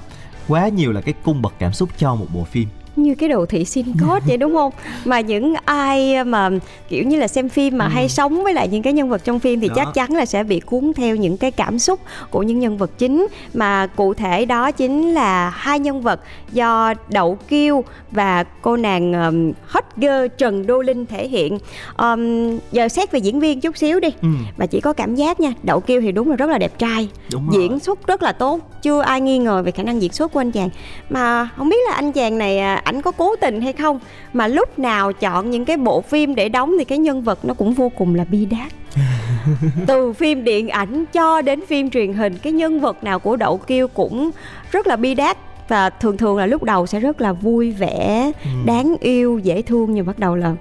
[0.48, 3.46] Quá nhiều là cái cung bậc cảm xúc cho một bộ phim như cái đồ
[3.46, 4.72] thị xin code vậy đúng không?
[5.06, 6.50] Mà những ai mà
[6.90, 9.40] kiểu như là xem phim mà hay sống với lại những cái nhân vật trong
[9.40, 9.76] phim thì Đó.
[9.76, 12.00] chắc chắn là sẽ bị cuốn theo những cái cảm xúc
[12.30, 13.28] của những nhân vật chính.
[13.54, 19.14] Mà cụ thể đó chính là hai nhân vật do đậu kiêu và cô nàng
[19.14, 21.58] um, hot girl trần đô linh thể hiện.
[21.98, 24.28] Um, giờ xét về diễn viên chút xíu đi ừ,
[24.58, 27.10] mà chỉ có cảm giác nha đậu kiêu thì đúng là rất là đẹp trai
[27.32, 27.62] đúng rồi.
[27.62, 30.40] diễn xuất rất là tốt chưa ai nghi ngờ về khả năng diễn xuất của
[30.40, 30.70] anh chàng.
[31.10, 34.00] Mà không biết là anh chàng này à, ảnh có cố tình hay không.
[34.34, 37.54] Mà lúc nào chọn những cái bộ phim để đóng thì cái nhân vật nó
[37.54, 38.72] cũng vô cùng là bi đát.
[39.88, 43.58] Từ phim điện ảnh cho đến phim truyền hình cái nhân vật nào của đậu
[43.58, 44.32] kiêu cũng
[44.72, 45.38] rất là bi đát.
[45.68, 48.50] Và thường thường là lúc đầu sẽ rất là vui vẻ Ừ.
[48.66, 50.56] đáng yêu dễ thương nhưng bắt đầu là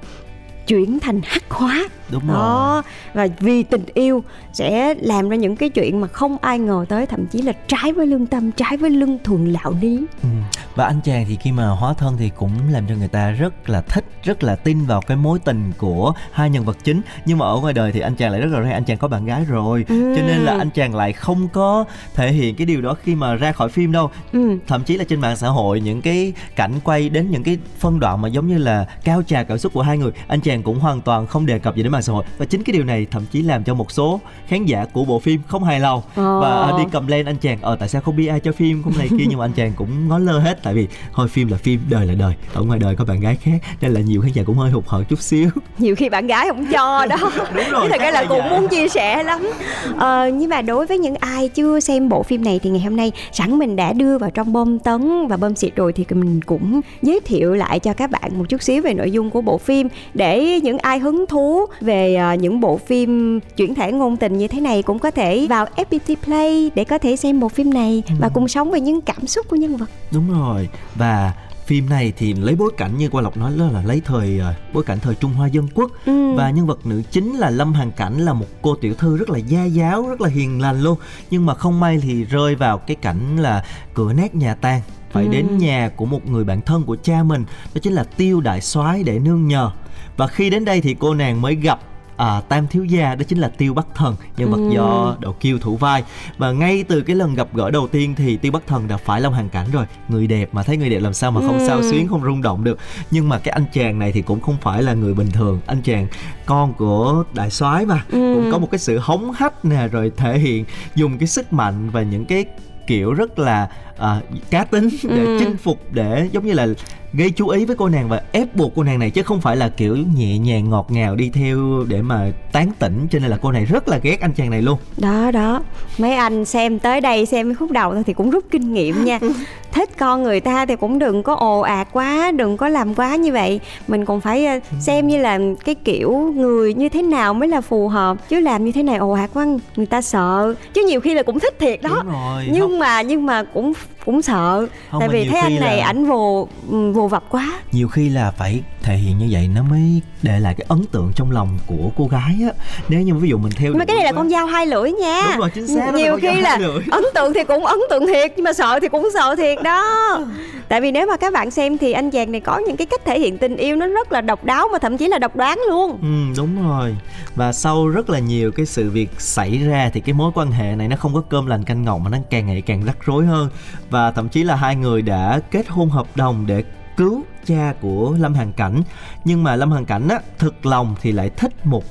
[0.71, 2.83] chuyển thành hắc hóa đúng rồi đó
[3.15, 7.07] và vì tình yêu sẽ làm ra những cái chuyện mà không ai ngờ tới
[7.07, 10.29] thậm chí là trái với lương tâm trái với lương thường lão lý Ừ.
[10.75, 13.71] Và anh chàng thì khi mà hóa thân thì cũng làm cho người ta rất
[13.71, 17.01] là thích, rất là tin vào cái mối tình của hai nhân vật chính.
[17.27, 19.09] Nhưng mà ở ngoài đời thì anh chàng lại rất là hay anh chàng có
[19.09, 20.15] bạn gái rồi, Ừ.
[20.17, 23.35] cho nên là anh chàng lại không có thể hiện cái điều đó khi mà
[23.35, 24.11] ra khỏi phim đâu.
[24.33, 24.59] ừ.
[24.67, 28.01] Thậm chí là trên mạng xã hội những cái cảnh quay đến những cái phân
[28.01, 30.79] đoạn mà giống như là cao trào cảm xúc của hai người, anh chàng cũng
[30.79, 32.25] hoàn toàn không đề cập gì đến mạng xã hội.
[32.39, 35.19] Và chính cái điều này thậm chí làm cho một số khán giả của bộ
[35.19, 36.03] phim không hài lòng.
[36.15, 36.41] Ờ.
[36.41, 38.83] và đi cầm lên anh chàng ờ tại sao không bi ai cho phim?
[38.83, 40.63] Không này kia nhưng mà anh chàng cũng ngó lơ hết.
[40.63, 43.37] Tại vì thôi phim là phim đời là đời ở ngoài đời có bạn gái
[43.37, 43.59] khác.
[43.81, 45.51] Nên là nhiều khán giả cũng hơi hụt hẫng chút xíu.
[45.79, 47.17] Nhiều khi bạn gái không cho đó.
[47.55, 48.51] Đúng rồi, thật ra là cũng dạ.
[48.51, 49.51] muốn chia sẻ lắm.
[49.97, 52.97] Ờ, nhưng mà đối với những ai chưa xem bộ phim này thì ngày hôm
[52.97, 56.41] nay sẵn mình đã đưa vào trong bom tấn và bơm xịt rồi thì mình
[56.43, 59.59] cũng giới thiệu lại cho các bạn một chút xíu về nội dung của bộ
[59.59, 64.39] phim để những ai hứng thú về ờ, những bộ phim chuyển thể ngôn tình
[64.39, 67.75] như thế này cũng có thể vào FPT Play để có thể xem bộ phim
[67.75, 69.91] này và cùng sống với những cảm xúc của nhân vật.
[70.13, 70.69] Đúng rồi.
[70.95, 71.33] Và
[71.67, 74.55] phim này thì lấy bối cảnh như qua lộc nói đó là lấy thời ờ,
[74.73, 75.91] bối cảnh thời trung hoa dân quốc.
[76.07, 76.35] Ừ.
[76.35, 79.31] và nhân vật nữ chính là lâm hàn cảnh là một cô tiểu thư rất
[79.31, 80.99] là gia giáo rất là hiền lành luôn.
[81.31, 85.25] Nhưng mà không may thì rơi vào cái cảnh là cửa nát nhà tan phải
[85.25, 85.31] Ừ.
[85.31, 87.45] đến nhà của một người bạn thân của cha mình
[87.75, 89.71] đó chính là tiêu đại soái để nương nhờ
[90.17, 91.81] và khi đến đây thì cô nàng mới gặp
[92.17, 94.71] à, tam thiếu gia đó chính là tiêu bắc thần nhân vật Ừ.
[94.75, 96.05] do đậu kiêu thủ vai
[96.39, 99.21] và ngay từ cái lần gặp gỡ đầu tiên thì tiêu bắc thần đã phải
[99.21, 101.65] long hoàn cảnh rồi người đẹp mà thấy người đẹp làm sao mà không Ừ.
[101.67, 102.79] sao xuyến không rung động được
[103.11, 105.83] nhưng mà cái anh chàng này thì cũng không phải là người bình thường anh
[105.83, 106.07] chàng
[106.47, 108.33] con của đại soái mà Ừ.
[108.35, 111.91] cũng có một cái sự hống hách nè rồi thể hiện dùng cái sức mạnh
[111.91, 112.45] và những cái
[112.87, 113.69] kiểu rất là
[114.01, 115.37] à, cá tính để Ừ.
[115.41, 116.67] chinh phục để giống như là
[117.13, 119.57] gây chú ý với cô nàng và ép buộc cô nàng này chứ không phải
[119.57, 123.07] là kiểu nhẹ nhàng ngọt ngào đi theo để mà tán tỉnh.
[123.11, 124.79] Cho nên là cô này rất là ghét anh chàng này luôn.
[124.97, 125.63] Đó đó.
[125.99, 129.05] Mấy anh xem tới đây xem cái khúc đầu thôi thì cũng rút kinh nghiệm
[129.05, 129.19] nha.
[129.73, 133.17] Thích con người ta thì cũng đừng có ồ ạt quá đừng có làm quá
[133.17, 133.61] như vậy.
[133.89, 137.61] Mình còn phải ờ, xem như là cái kiểu người như thế nào mới là
[137.61, 138.29] phù hợp.
[138.29, 140.55] Chứ làm như thế này ồ ạt quá người ta sợ.
[140.75, 141.91] Chứ nhiều khi là cũng thích thiệt đó.
[142.05, 142.49] Đúng rồi.
[142.53, 143.73] Nhưng mà nhưng mà cũng
[144.05, 144.67] cũng sợ.
[144.91, 147.61] Không, tại vì thấy anh này là- ảnh vồ ừ, vồ vập quá.
[147.73, 151.13] Nhiều khi là phải thể hiện như vậy nó mới để lại cái ấn tượng
[151.17, 152.51] trong lòng của cô gái á.
[152.89, 155.23] Nếu như ví dụ mình theo mà cái này là con dao hai lưỡi nha.
[155.31, 156.59] Đúng rồi, chính xác, nhiều khi là
[156.91, 160.19] ấn tượng thì cũng ấn tượng thiệt nhưng mà sợ thì cũng sợ thiệt đó.
[160.69, 163.01] Tại vì nếu mà các bạn xem thì anh chàng này có những cái cách
[163.05, 165.61] thể hiện tình yêu nó rất là độc đáo mà thậm chí là độc đoán
[165.71, 165.99] luôn.
[166.03, 166.97] Ừ đúng rồi.
[167.35, 170.77] Và sau rất là nhiều cái sự việc xảy ra Thì cái mối quan hệ
[170.77, 173.27] này nó không có cơm lành canh ngọt Mà nó càng ngày càng rắc rối
[173.27, 173.49] hơn
[173.91, 176.65] Và thậm chí là hai người đã kết hôn hợp đồng để
[176.97, 178.83] cứu cha của Lâm Hàn Cảnh.
[179.25, 181.85] Nhưng mà Lâm Hàn Cảnh á, thực lòng thì lại thích một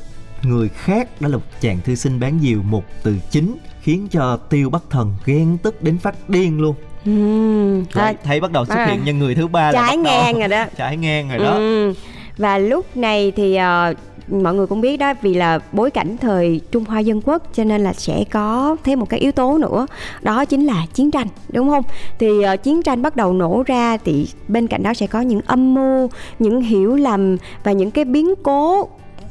[0.44, 1.10] người khác.
[1.22, 4.82] Đó là một chàng thư sinh bán diều một từ chính Khiến cho Tiêu Bắc
[4.90, 6.76] Thần ghen tức đến phát điên luôn.
[7.06, 9.98] Ừm, Rồi, à, Thấy bắt đầu xuất à, hiện nhân người thứ ba là trái
[9.98, 10.66] bắt đầu- ngang rồi đó.
[10.78, 11.52] Trái ngang rồi đó.
[11.54, 11.94] Ừ.
[12.38, 13.94] và lúc này thì ờ,
[14.32, 17.64] mọi người cũng biết đó vì là bối cảnh thời Trung Hoa dân quốc cho
[17.64, 19.88] nên là sẽ có thêm một cái yếu tố nữa
[20.22, 21.84] đó chính là chiến tranh đúng không?
[22.20, 25.42] Thì uh, chiến tranh bắt đầu nổ ra thì bên cạnh đó sẽ có những
[25.46, 28.90] âm mưu những hiểu lầm và những cái biến cố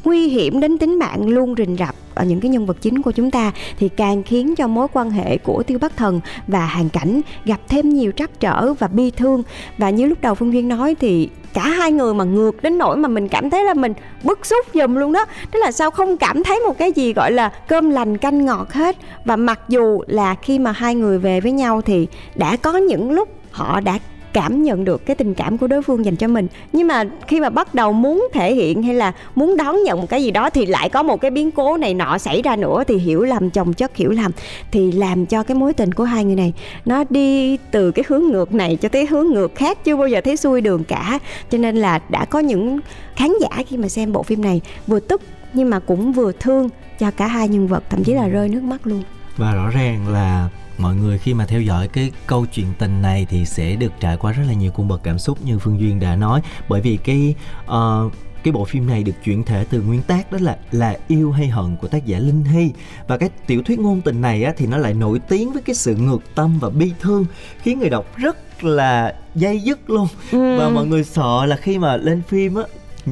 [0.09, 3.11] nguy hiểm đến tính mạng luôn rình rập ở những cái nhân vật chính của
[3.11, 6.89] chúng ta, thì càng khiến cho mối quan hệ của tiêu bắc thần và hàng
[6.89, 9.43] cảnh gặp thêm nhiều trắc trở và bi thương.
[9.79, 12.97] Và như lúc đầu phương duyên nói thì cả hai người mà ngược đến nỗi
[12.97, 13.93] mà mình cảm thấy là mình
[14.23, 15.25] bức xúc giùm luôn đó.
[15.51, 18.73] Tức là sao không cảm thấy một cái gì gọi là cơm lành canh ngọt
[18.73, 18.97] hết.
[19.25, 23.11] Và mặc dù là khi mà hai người về với nhau thì đã có những
[23.11, 23.99] lúc họ đã
[24.33, 26.47] cảm nhận được cái tình cảm của đối phương dành cho mình.
[26.73, 30.09] Nhưng mà khi mà bắt đầu muốn thể hiện hay là muốn đón nhận một
[30.09, 32.85] cái gì đó thì lại có một cái biến cố này nọ xảy ra nữa
[32.89, 34.31] thì hiểu lầm, chồng chất hiểu lầm,
[34.71, 36.53] thì làm cho cái mối tình của hai người này
[36.85, 40.21] nó đi từ cái hướng ngược này cho tới hướng ngược khác chưa bao giờ
[40.21, 41.19] thấy xuôi đường cả.
[41.51, 42.81] Cho nên là đã có những
[43.17, 46.69] khán giả khi mà xem bộ phim này vừa tức nhưng mà cũng vừa thương
[46.99, 49.03] cho cả hai nhân vật, thậm chí là rơi nước mắt luôn.
[49.37, 53.27] Và rõ ràng là mọi người khi mà theo dõi cái câu chuyện tình này
[53.31, 56.01] thì sẽ được trải qua rất là nhiều cung bậc cảm xúc như phương duyên
[56.01, 56.41] đã nói.
[56.69, 58.13] Bởi vì cái uh,
[58.43, 61.49] cái bộ phim này được chuyển thể từ nguyên tác đó là là yêu hay
[61.49, 62.73] hận của tác giả Linh Hy.
[63.09, 65.75] Và cái tiểu thuyết ngôn tình này á, thì nó lại nổi tiếng với cái
[65.75, 67.27] sự ngược tâm và bi thương
[67.63, 70.09] khiến người đọc rất là dây dứt luôn.
[70.33, 70.59] Ừ.
[70.59, 72.63] và mọi người sợ là khi mà lên phim á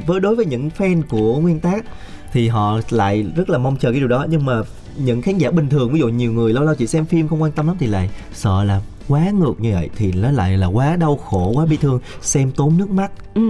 [0.07, 1.85] với đối với những fan của nguyên tác
[2.33, 4.27] thì họ lại rất là mong chờ cái điều đó.
[4.29, 4.63] Nhưng mà
[4.97, 7.43] những khán giả bình thường ví dụ nhiều người lâu lâu chỉ xem phim không
[7.43, 10.67] quan tâm lắm thì lại sợ là quá ngược như vậy thì nó lại là
[10.67, 13.11] quá đau khổ quá bi thương xem tốn nước mắt.
[13.35, 13.43] Ừ,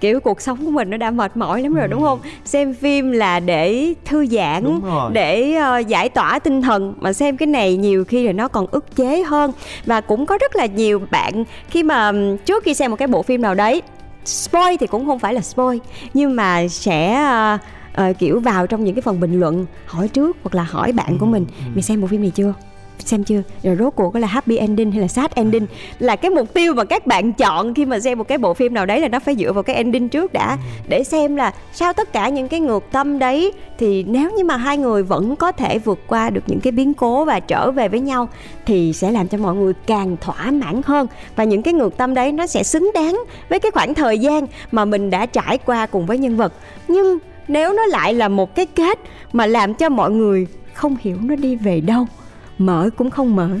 [0.00, 1.90] kiểu cuộc sống của mình nó đã mệt mỏi lắm rồi ừ.
[1.90, 2.18] đúng không?
[2.44, 4.80] Xem phim là để thư giãn
[5.12, 8.66] để uh, giải tỏa tinh thần mà xem cái này nhiều khi là nó còn
[8.66, 9.52] ức chế hơn.
[9.86, 12.12] Và cũng có rất là nhiều bạn khi mà
[12.44, 13.82] trước khi xem một cái bộ phim nào đấy
[14.24, 15.78] spoil thì cũng không phải là spoil
[16.14, 17.60] nhưng mà sẽ uh,
[18.00, 21.18] uh, kiểu vào trong những cái phần bình luận hỏi trước hoặc là hỏi bạn
[21.18, 21.46] của ừ, mình.
[21.48, 21.70] ừ.
[21.74, 22.54] mày xem bộ phim này chưa?
[22.98, 23.42] Xem chưa?
[23.62, 25.66] Rồi rốt cuộc có là happy ending hay là sad ending?
[25.98, 28.74] Là cái mục tiêu mà các bạn chọn khi mà xem một cái bộ phim
[28.74, 30.50] nào đấy là nó phải dựa vào cái ending trước đã.
[30.50, 30.56] Ừ.
[30.88, 34.56] để xem là sau tất cả những cái ngược tâm đấy thì nếu như mà
[34.56, 37.88] hai người vẫn có thể vượt qua được những cái biến cố và trở về
[37.88, 38.28] với nhau
[38.66, 41.06] thì sẽ làm cho mọi người càng thỏa mãn hơn.
[41.36, 44.46] Và những cái ngược tâm đấy nó sẽ xứng đáng với cái khoảng thời gian
[44.72, 46.52] mà mình đã trải qua cùng với nhân vật.
[46.88, 47.18] Nhưng
[47.52, 48.98] nếu nó lại là một cái kết
[49.32, 52.06] mà làm cho mọi người không hiểu nó đi về đâu,
[52.58, 53.58] mở cũng không mở,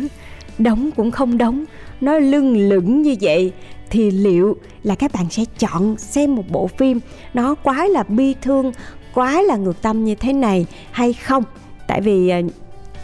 [0.58, 1.64] đóng cũng không đóng,
[2.00, 3.52] nó lưng lửng như vậy,
[3.90, 7.00] thì liệu là các bạn sẽ chọn xem một bộ phim
[7.34, 8.72] nó quá là bi thương,
[9.14, 11.44] quá là ngược tâm như thế này hay không?
[11.86, 12.40] Tại vì à,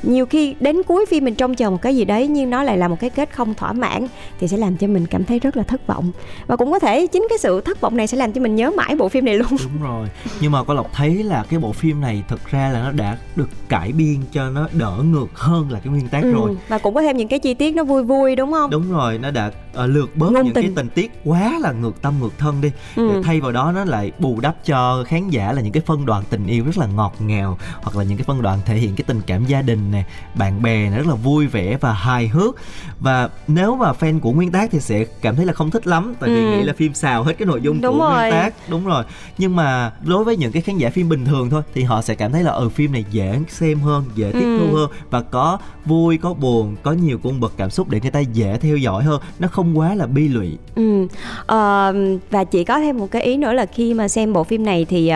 [0.02, 2.78] nhiều khi đến cuối phim mình trông chờ một cái gì đấy nhưng nó lại
[2.78, 4.06] là một cái kết không thỏa mãn
[4.40, 6.12] thì sẽ làm cho mình cảm thấy rất là thất vọng.
[6.46, 8.70] Và cũng có thể chính cái sự thất vọng này sẽ làm cho mình nhớ
[8.76, 9.48] mãi bộ phim này luôn.
[9.50, 10.08] Đúng rồi.
[10.40, 13.16] Nhưng mà có lộc thấy là cái bộ phim này thực ra là nó đã
[13.37, 16.56] được cải biên cho nó đỡ ngược hơn là cái nguyên tác ừ, rồi.
[16.68, 18.70] và cũng có thêm những cái chi tiết nó vui vui đúng không?
[18.70, 19.46] Đúng rồi nó đã
[19.84, 20.64] uh, lược bớt Ngôn những tình.
[20.64, 20.88] cái tình.
[20.88, 22.70] tiết quá là ngược tâm ngược thân đi.
[22.96, 23.11] Ừ.
[23.14, 26.06] để thay vào đó nó lại bù đắp cho khán giả là những cái phân
[26.06, 28.94] đoạn tình yêu rất là ngọt ngào hoặc là những cái phân đoạn thể hiện
[28.96, 32.29] cái tình cảm gia đình nè bạn bè này rất là vui vẻ và hài
[32.29, 32.57] hước
[33.01, 36.14] và nếu mà fan của nguyên tác thì sẽ cảm thấy là không thích lắm
[36.20, 36.51] tại vì ừ.
[36.51, 38.20] nghĩ là phim xào hết cái nội dung đúng của rồi.
[38.20, 39.05] nguyên tác đúng rồi
[39.38, 42.14] nhưng mà đối với những cái khán giả phim bình thường thôi thì họ sẽ
[42.14, 44.79] cảm thấy là ở ừ, phim này dễ xem hơn dễ tiếp thu ừ.
[44.79, 48.20] hơn và có vui có buồn có nhiều cung bậc cảm xúc để người ta
[48.20, 51.07] dễ theo dõi hơn nó không quá là bi lụy ừ
[51.46, 51.94] ờ,
[52.31, 54.85] và chỉ có thêm một cái ý nữa là khi mà xem bộ phim này
[54.85, 55.12] thì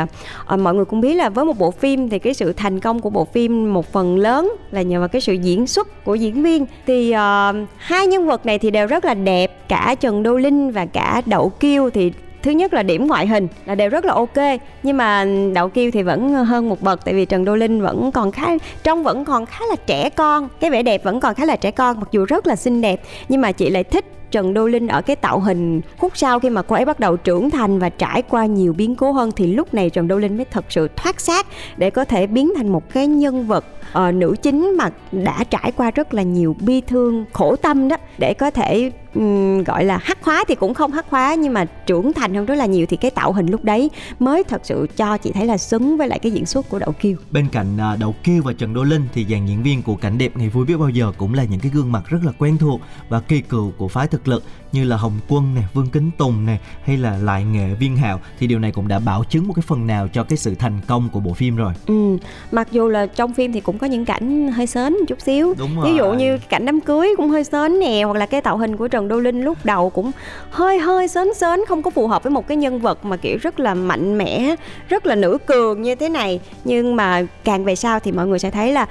[0.54, 3.00] uh, mọi người cũng biết là với một bộ phim thì cái sự thành công
[3.00, 6.42] của bộ phim một phần lớn là nhờ vào cái sự diễn xuất của diễn
[6.42, 6.66] viên.
[6.87, 10.70] Thì uh, hai nhân vật này thì đều rất là đẹp cả Trần Đô Linh
[10.70, 11.90] và cả Đậu Kiêu.
[11.90, 15.68] Thì thứ nhất là điểm ngoại hình là đều rất là ok nhưng mà đậu
[15.68, 18.48] kiêu thì vẫn hơn một bậc tại vì trần đô linh vẫn còn khá
[18.82, 21.70] trông vẫn còn khá là trẻ con cái vẻ đẹp vẫn còn khá là trẻ
[21.70, 24.88] con mặc dù rất là xinh đẹp nhưng mà chị lại thích Trần Đô Linh
[24.88, 27.88] ở cái tạo hình khúc sau khi mà cô ấy bắt đầu trưởng thành và
[27.88, 30.88] trải qua nhiều biến cố hơn thì lúc này Trần Đô Linh mới thật sự
[30.96, 33.64] thoát xác để có thể biến thành một cái nhân vật
[33.98, 37.96] uh, nữ chính mà đã trải qua rất là nhiều bi thương khổ tâm đó
[38.18, 41.64] để có thể um, gọi là hắc hóa thì cũng không hắc hóa nhưng mà
[41.64, 44.87] trưởng thành hơn rất là nhiều thì cái tạo hình lúc đấy mới thật sự
[44.96, 47.16] cho chị thấy là xứng với lại cái diễn xuất của Đậu Kiêu.
[47.31, 50.18] Bên cạnh uh, Đậu Kiêu và Trần Đô Linh thì dàn diễn viên của cảnh
[50.18, 52.59] đẹp ngày vui biết bao giờ cũng là những cái gương mặt rất là quen
[52.59, 56.11] thuộc và kỳ cựu của phái thực lực như là Hồng Quân nè, Vương Kính
[56.18, 59.48] Tùng nè hay là Lại Nghệ Viên Hạo thì điều này cũng đã bảo chứng
[59.48, 61.72] một cái phần nào cho cái sự thành công của bộ phim rồi.
[61.87, 62.16] Ừ,
[62.53, 65.55] mặc dù là trong phim thì cũng có những cảnh hơi sến một chút xíu.
[65.59, 65.90] Đúng rồi.
[65.90, 68.77] Ví dụ như cảnh đám cưới cũng hơi sến nè hoặc là cái tạo hình
[68.77, 70.10] của Trần Trần Đô Linh lúc đầu cũng
[70.50, 73.38] hơi hơi sến sến, không có phù hợp với một cái nhân vật mà, kiểu,
[73.42, 74.54] rất là mạnh mẽ,
[74.88, 76.40] rất là nữ cường như thế này.
[76.64, 78.86] Nhưng mà càng về sau thì mọi người sẽ thấy là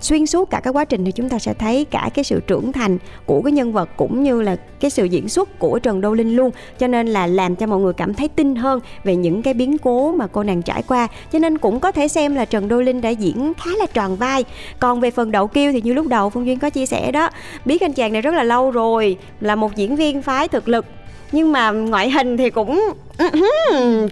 [0.00, 2.72] xuyên suốt cả cái quá trình thì chúng ta sẽ thấy cả cái sự trưởng
[2.72, 6.14] thành của cái nhân vật cũng như là cái sự diễn xuất của Trần Đô
[6.14, 6.50] Linh luôn.
[6.78, 9.78] Cho nên là làm cho mọi người cảm thấy tin hơn về những cái biến
[9.78, 11.08] cố mà cô nàng trải qua.
[11.32, 14.16] Cho nên cũng có thể xem là Trần Đô Linh đã diễn khá là tròn
[14.16, 14.44] vai.
[14.78, 17.30] Còn về phần đậu kiêu thì như lúc đầu Phương Duyên có chia sẻ đó,
[17.64, 19.16] biết anh chàng này rất là lâu rồi
[19.46, 20.84] là một diễn viên phái thực lực.
[21.32, 22.82] Nhưng mà ngoại hình thì cũng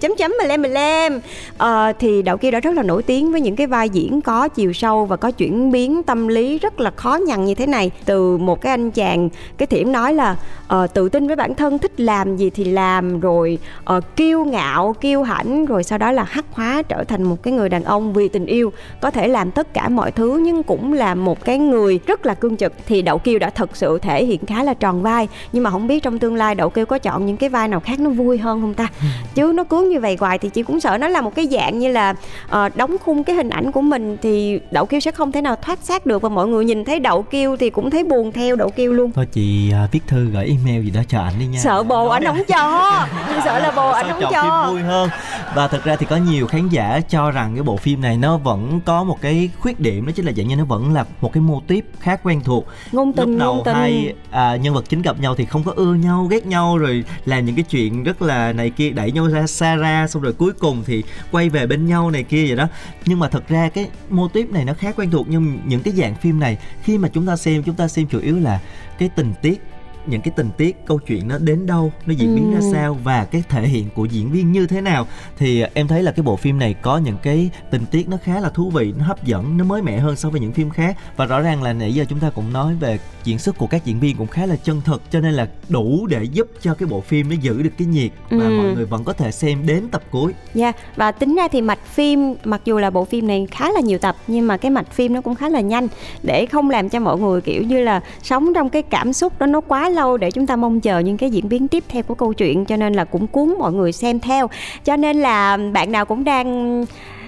[0.01, 1.21] chấm chấm mà lem mà lem.
[1.59, 4.49] Ờ, thì đậu kia đã rất là nổi tiếng với những cái vai diễn có
[4.49, 7.91] chiều sâu và có chuyển biến tâm lý rất là khó nhằn như thế này.
[8.05, 9.29] Từ một cái anh chàng
[9.59, 10.37] cái thiểm nói là
[10.75, 13.59] uh, tự tin với bản thân thích làm gì thì làm rồi
[13.97, 17.55] uh, kiêu ngạo kiêu hãnh rồi sau đó là hắc hóa trở thành một cái
[17.55, 20.93] người đàn ông vì tình yêu có thể làm tất cả mọi thứ nhưng cũng
[20.93, 22.73] là một cái người rất là cương trực.
[22.87, 25.29] Thì đậu kiêu đã thật sự thể hiện khá là tròn vai.
[25.53, 27.81] Nhưng mà không biết trong tương lai đậu kiêu có chọn những cái vai nào
[27.81, 28.89] khác nó vui hơn không ta?
[29.35, 31.79] Chứ nó cuốn như vậy hoài thì chị cũng sợ nó là một cái dạng
[31.79, 32.15] như là
[32.47, 35.57] uh, đóng khung cái hình ảnh của mình thì đậu kiêu sẽ không thể nào
[35.63, 36.23] thoát xác được.
[36.23, 39.13] Và mọi người nhìn thấy đậu kiêu thì cũng thấy buồn theo đậu kiêu luôn.
[39.13, 41.59] Thôi chị uh, viết thư gửi email gì đó cho ảnh đi nha.
[41.59, 42.93] Sợ bồ ảnh không cho.
[43.29, 44.65] Chị sợ là bồ ảnh không cho.
[44.67, 45.09] phim vui hơn?
[45.55, 48.37] Và thật ra thì có nhiều khán giả cho rằng cái bộ phim này nó
[48.37, 51.33] vẫn có một cái khuyết điểm đó chính là dạng như nó vẫn là một
[51.33, 52.67] cái mô típ khá quen thuộc.
[52.93, 53.75] Ngôn tình lúc đầu ngôn tình.
[53.75, 57.05] hai à, nhân vật chính gặp nhau thì không có ưa nhau ghét nhau rồi
[57.25, 60.32] làm những cái chuyện rất là này kia đẩy nhau ra, xa ra, xong rồi
[60.32, 62.68] cuối cùng thì quay về bên nhau này kia vậy đó.
[63.07, 65.95] Nhưng mà thật ra cái mô típ này nó khá quen thuộc nhưng những cái
[65.95, 66.59] dạng phim này.
[66.82, 68.61] Khi mà chúng ta xem, chúng ta xem chủ yếu là
[68.99, 69.62] cái tình tiết
[70.07, 72.69] những cái tình tiết câu chuyện nó đến đâu nó diễn biến ra Ừ.
[72.73, 75.07] sao và cái thể hiện của diễn viên như thế nào
[75.39, 78.41] thì em thấy là cái bộ phim này có những cái tình tiết nó khá
[78.41, 80.97] là thú vị nó hấp dẫn nó mới mẻ hơn so với những phim khác
[81.17, 83.85] và rõ ràng là nãy giờ chúng ta cũng nói về diễn xuất của các
[83.85, 86.87] diễn viên cũng khá là chân thực cho nên là đủ để giúp cho cái
[86.87, 88.51] bộ phim nó giữ được cái nhiệt và Ừ.
[88.59, 91.87] mọi người vẫn có thể xem đến tập cuối Dạ và tính ra thì mạch
[91.87, 94.93] phim mặc dù là bộ phim này khá là nhiều tập nhưng mà cái mạch
[94.93, 95.89] phim nó cũng khá là nhanh
[96.23, 99.47] để không làm cho mọi người kiểu như là sống trong cái cảm xúc đó
[99.47, 102.15] nó quá lâu để chúng ta mong chờ những cái diễn biến tiếp theo của
[102.15, 104.49] câu chuyện, cho nên là cũng cuốn mọi người xem theo.
[104.85, 106.85] Cho nên là bạn nào cũng đang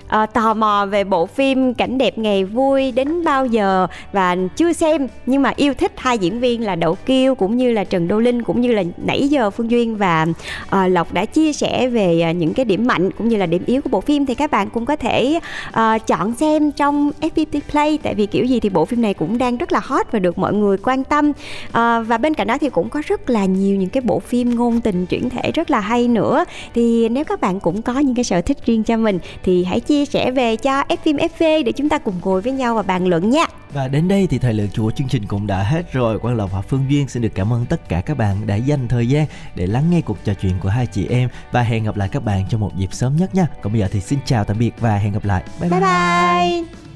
[0.08, 4.72] ờ, tò mò về bộ phim cảnh đẹp ngày vui đến bao giờ và chưa
[4.72, 8.08] xem nhưng mà yêu thích hai diễn viên là Đậu Kiêu cũng như là Trần
[8.08, 10.26] Đô Linh cũng như là nãy giờ Phương Duyên và
[10.70, 13.62] ờ, Lộc đã chia sẻ về ờ, những cái điểm mạnh cũng như là điểm
[13.66, 14.26] yếu của bộ phim.
[14.26, 15.40] Thì các bạn cũng có thể
[15.72, 19.38] ờ, chọn xem trong FPT Play tại vì kiểu gì thì bộ phim này cũng
[19.38, 21.32] đang rất là hot và được mọi người quan tâm.
[21.72, 24.54] Ờ, và bên cạnh đó thì cũng có rất là nhiều những cái bộ phim
[24.54, 26.44] ngôn tình chuyển thể rất là hay nữa.
[26.74, 29.80] Thì nếu các bạn cũng có những cái sở thích riêng cho mình thì hãy
[29.80, 32.82] chia sẻ về cho F phim FV để chúng ta cùng ngồi với nhau và
[32.82, 35.92] bàn luận nha Và đến đây thì thời lượng của chương trình cũng đã hết
[35.92, 36.18] rồi.
[36.18, 38.88] Quang Lộc và Phương Duyên xin được cảm ơn tất cả các bạn đã dành
[38.88, 41.96] thời gian để lắng nghe cuộc trò chuyện của hai chị em và hẹn gặp
[41.96, 43.46] lại các bạn trong một dịp sớm nhất nha.
[43.62, 45.42] Còn bây giờ thì xin chào tạm biệt và hẹn gặp lại.
[45.60, 45.80] Bye bye.
[45.80, 46.86] bye bye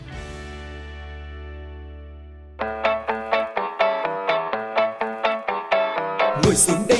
[6.44, 6.99] Ngồi xuống đây